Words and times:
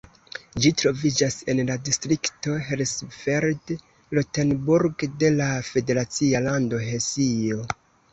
Ĝi 0.63 0.69
troviĝas 0.81 1.35
en 1.51 1.59
la 1.65 1.73
distrikto 1.89 2.55
Hersfeld-Rotenburg 2.69 5.05
de 5.25 5.29
la 5.35 5.51
federacia 5.69 6.43
lando 6.47 6.81
Hesio. 6.87 7.61